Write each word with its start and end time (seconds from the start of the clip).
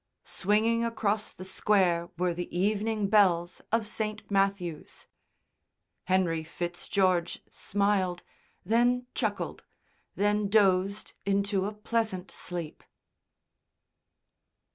Swinging 0.25 0.83
across 0.83 1.31
the 1.31 1.45
Square 1.45 2.09
were 2.17 2.33
the 2.33 2.49
evening 2.57 3.07
bells 3.07 3.61
of 3.71 3.85
St. 3.85 4.31
Matthew's. 4.31 5.05
Henry 6.05 6.43
Fitzgeorge 6.43 7.41
smiled, 7.51 8.23
then 8.65 9.05
chuckled, 9.13 9.63
then 10.15 10.47
dozed 10.49 11.13
into 11.23 11.67
a 11.67 11.71
pleasant 11.75 12.31
sleep. 12.31 12.83